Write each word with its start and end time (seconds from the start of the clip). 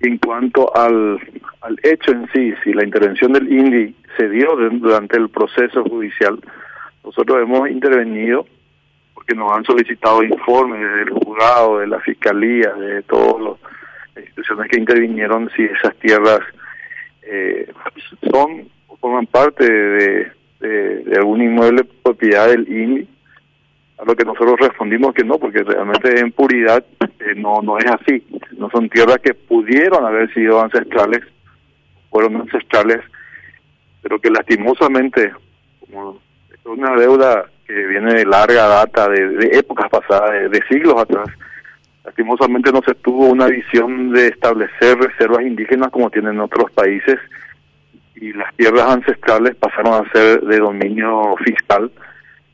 En 0.00 0.18
cuanto 0.18 0.74
al, 0.76 1.18
al 1.60 1.80
hecho 1.82 2.12
en 2.12 2.28
sí, 2.32 2.54
si 2.62 2.72
la 2.72 2.84
intervención 2.84 3.32
del 3.32 3.52
INDI 3.52 3.94
se 4.16 4.28
dio 4.28 4.54
durante 4.54 5.16
el 5.16 5.28
proceso 5.28 5.82
judicial, 5.84 6.38
nosotros 7.04 7.42
hemos 7.42 7.68
intervenido 7.68 8.46
porque 9.14 9.34
nos 9.34 9.50
han 9.52 9.64
solicitado 9.64 10.22
informes 10.22 10.80
del 10.80 11.10
juzgado, 11.10 11.80
de 11.80 11.88
la 11.88 12.00
fiscalía, 12.00 12.72
de 12.74 13.02
todas 13.02 13.58
las 14.14 14.24
instituciones 14.24 14.70
que 14.70 14.78
intervinieron, 14.78 15.50
si 15.56 15.64
esas 15.64 15.96
tierras 15.96 16.40
eh, 17.22 17.70
son 18.30 18.68
forman 19.00 19.26
parte 19.26 19.70
de, 19.70 20.32
de, 20.60 21.16
algún 21.16 21.42
inmueble 21.42 21.84
propiedad 22.02 22.48
del 22.48 22.68
INDI 22.68 23.08
a 23.98 24.04
lo 24.04 24.14
que 24.14 24.24
nosotros 24.24 24.56
respondimos 24.60 25.12
que 25.12 25.24
no, 25.24 25.38
porque 25.38 25.62
realmente 25.62 26.20
en 26.20 26.32
puridad 26.32 26.84
eh, 27.00 27.34
no 27.36 27.60
no 27.62 27.78
es 27.78 27.86
así. 27.86 28.24
No 28.56 28.70
son 28.70 28.88
tierras 28.88 29.18
que 29.18 29.34
pudieron 29.34 30.04
haber 30.04 30.32
sido 30.32 30.62
ancestrales, 30.62 31.22
fueron 32.10 32.36
ancestrales, 32.36 33.00
pero 34.02 34.20
que 34.20 34.30
lastimosamente, 34.30 35.32
como 35.80 36.20
es 36.50 36.64
una 36.64 36.94
deuda 36.94 37.46
que 37.66 37.86
viene 37.86 38.14
de 38.14 38.24
larga 38.24 38.66
data, 38.66 39.08
de, 39.08 39.50
épocas 39.52 39.90
pasadas, 39.90 40.50
de, 40.50 40.62
siglos 40.68 40.94
atrás, 40.96 41.28
lastimosamente 42.04 42.72
no 42.72 42.80
se 42.82 42.94
tuvo 42.94 43.26
una 43.26 43.46
visión 43.46 44.12
de 44.12 44.28
establecer 44.28 44.96
reservas 44.96 45.42
indígenas 45.42 45.90
como 45.90 46.08
tienen 46.08 46.40
otros 46.40 46.70
países 46.70 47.18
y 48.14 48.32
las 48.32 48.54
tierras 48.56 48.88
ancestrales 48.88 49.54
pasaron 49.56 49.94
a 49.94 50.10
ser 50.12 50.40
de 50.40 50.58
dominio 50.58 51.36
fiscal 51.44 51.90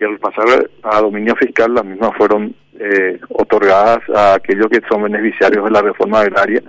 y 0.00 0.04
al 0.04 0.18
pasar 0.18 0.70
a 0.82 1.00
dominio 1.00 1.36
fiscal 1.36 1.74
las 1.74 1.84
mismas 1.84 2.16
fueron 2.16 2.54
eh, 2.78 3.20
otorgadas 3.28 3.98
a 4.08 4.34
aquellos 4.34 4.68
que 4.68 4.80
son 4.88 5.02
beneficiarios 5.02 5.64
de 5.64 5.70
la 5.70 5.82
reforma 5.82 6.20
agraria. 6.20 6.62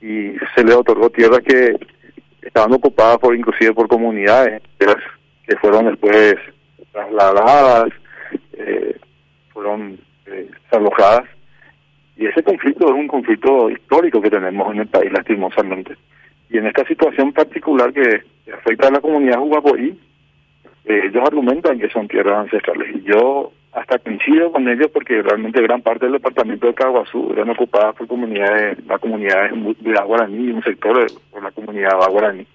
Y 0.00 0.32
se 0.54 0.64
les 0.64 0.74
otorgó 0.76 1.10
tierras 1.10 1.40
que 1.40 1.76
estaban 2.40 2.72
ocupadas 2.72 3.18
por 3.18 3.34
inclusive 3.34 3.72
por 3.72 3.88
comunidades 3.88 4.62
que 4.78 5.56
fueron 5.56 5.86
después 5.86 6.36
trasladadas 6.92 7.88
eh, 8.52 8.96
fueron 9.52 9.98
eh, 10.26 10.48
desalojadas. 10.64 11.28
Y 12.16 12.26
ese 12.26 12.42
conflicto 12.44 12.86
es 12.86 12.92
un 12.92 13.08
conflicto 13.08 13.68
histórico 13.68 14.22
que 14.22 14.30
tenemos 14.30 14.72
en 14.72 14.82
el 14.82 14.86
país 14.86 15.10
lastimosamente. 15.12 15.96
Y 16.50 16.58
en 16.58 16.66
esta 16.66 16.86
situación 16.86 17.32
particular 17.32 17.92
que 17.92 18.22
afecta 18.52 18.88
a 18.88 18.92
la 18.92 19.00
comunidad 19.00 19.38
Jugapoí 19.38 19.98
eh, 20.84 21.02
ellos 21.04 21.22
argumentan 21.24 21.78
que 21.78 21.88
son 21.88 22.08
tierras 22.08 22.40
ancestrales 22.40 22.96
y 22.96 23.02
yo 23.02 23.52
hasta 23.72 23.98
coincido 23.98 24.52
con 24.52 24.68
ellos 24.68 24.90
porque 24.92 25.22
realmente 25.22 25.62
gran 25.62 25.80
parte 25.80 26.04
del 26.04 26.14
departamento 26.14 26.66
de 26.66 26.74
Caguazú 26.74 27.32
eran 27.32 27.50
ocupadas 27.50 27.94
por 27.94 28.06
comunidades, 28.06 28.84
la 28.86 28.98
comunidad 28.98 29.50
de 29.50 29.98
Aguaraní, 29.98 30.50
un 30.50 30.62
sector 30.62 31.10
de 31.10 31.40
la 31.40 31.50
comunidad 31.52 32.02
Aguaraní. 32.02 32.46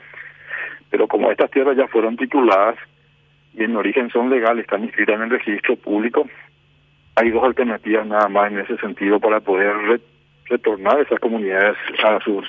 Pero 0.89 1.07
como 1.07 1.31
estas 1.31 1.49
tierras 1.49 1.75
ya 1.75 1.87
fueron 1.87 2.17
tituladas 2.17 2.75
y 3.55 3.63
en 3.63 3.75
origen 3.75 4.09
son 4.11 4.29
legales, 4.29 4.65
están 4.65 4.83
inscritas 4.83 5.15
en 5.15 5.23
el 5.23 5.29
registro 5.31 5.75
público, 5.75 6.27
hay 7.15 7.31
dos 7.31 7.43
alternativas 7.43 8.05
nada 8.05 8.29
más 8.29 8.51
en 8.51 8.59
ese 8.59 8.77
sentido 8.77 9.19
para 9.19 9.39
poder 9.39 9.99
retornar 10.45 10.99
esas 11.01 11.19
comunidades 11.19 11.75
a 12.03 12.19
sus 12.19 12.45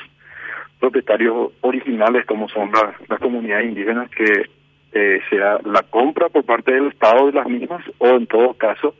propietarios 0.79 1.53
originales 1.63 2.27
como 2.27 2.51
son 2.51 2.71
las 3.09 3.19
comunidades 3.19 3.67
indígenas 3.67 4.11
que 4.11 4.58
eh, 4.93 5.21
sea 5.29 5.59
la 5.65 5.83
compra 5.83 6.29
por 6.29 6.45
parte 6.45 6.73
del 6.73 6.89
Estado 6.89 7.27
de 7.27 7.33
las 7.33 7.47
mismas 7.47 7.85
o 7.99 8.09
en 8.09 8.27
todo 8.27 8.55
caso 8.55 8.95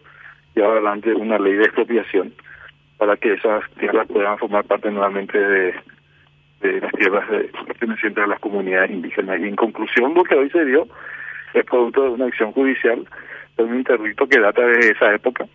llevar 0.55 0.73
adelante 0.73 1.15
una 1.15 1.39
ley 1.39 1.55
de 1.55 1.65
expropiación 1.65 2.33
para 2.99 3.17
que 3.17 3.35
esas 3.35 3.63
tierras 3.79 4.07
puedan 4.09 4.39
formar 4.39 4.65
parte 4.65 4.91
nuevamente 4.91 5.39
de, 5.39 5.75
las 6.61 6.93
tierras 6.93 7.25
pertenecientes 7.67 8.25
a 8.25 8.27
las 8.27 8.41
comunidades 8.41 8.91
indígenas. 8.91 9.41
Y 9.41 9.45
en 9.45 9.55
conclusión, 9.55 10.13
lo 10.15 10.25
que 10.25 10.35
hoy 10.35 10.51
se 10.51 10.65
dio 10.65 10.89
es 11.55 11.65
producto 11.65 12.03
de 12.03 12.11
una 12.11 12.27
acción 12.27 12.51
judicial 12.53 13.07
de 13.57 13.65
un 13.65 13.77
interdicto 13.77 14.29
que 14.29 14.41
data 14.41 14.63
de 14.67 14.91
esa 14.91 15.15
época 15.15 15.47